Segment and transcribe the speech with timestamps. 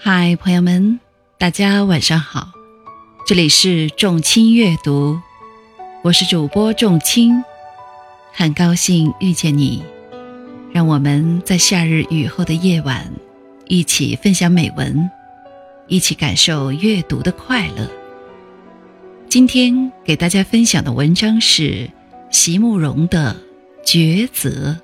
[0.00, 1.00] 嗨，朋友们，
[1.38, 2.52] 大家晚上好！
[3.26, 5.20] 这里是众卿阅读，
[6.04, 7.42] 我是主播众卿，
[8.32, 9.82] 很高兴遇见你。
[10.72, 13.10] 让我们在夏日雨后的夜晚，
[13.66, 15.10] 一起分享美文，
[15.88, 17.90] 一起感受阅读的快乐。
[19.28, 21.90] 今天给大家分享的文章是
[22.30, 23.36] 席慕容的
[23.84, 24.76] 《抉择》。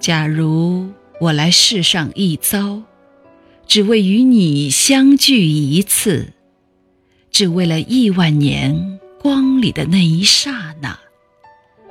[0.00, 0.88] 假如
[1.20, 2.82] 我来世上一遭，
[3.66, 6.32] 只为与你相聚一次，
[7.30, 10.98] 只为了亿万年光里的那一刹那，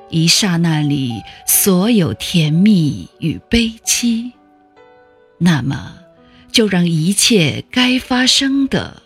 [0.09, 4.32] 一刹那里所有甜蜜与悲戚，
[5.38, 5.94] 那么
[6.51, 9.04] 就让一切该发生的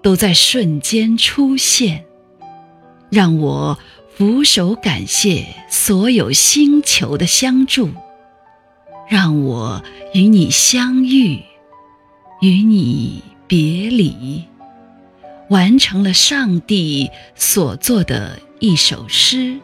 [0.00, 2.06] 都在瞬间出现，
[3.10, 3.78] 让我
[4.16, 7.90] 俯首感谢所有星球的相助。
[9.08, 9.82] 让我
[10.14, 11.42] 与你相遇，
[12.40, 14.44] 与你别离，
[15.48, 19.60] 完成了上帝所做的一首诗，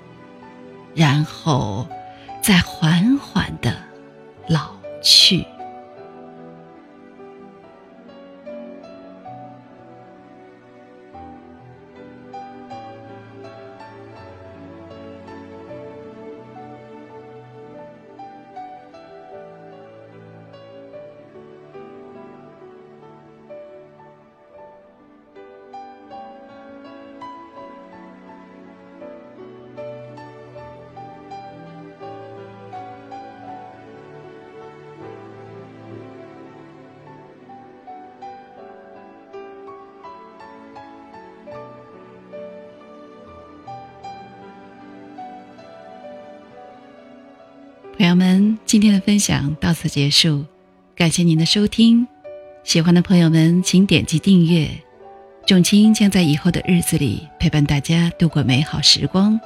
[0.95, 1.89] 然后
[2.41, 3.77] 再缓缓的
[4.49, 4.71] 老
[5.03, 5.45] 去。
[48.03, 50.45] 朋友们，今天的分享到此结束，
[50.97, 52.05] 感谢您的收听。
[52.65, 54.69] 喜欢的朋友们，请点击订阅。
[55.47, 59.39] 仲卿将在以后的日子里陪伴大家度过美好时光。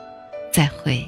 [0.51, 1.07] 再会。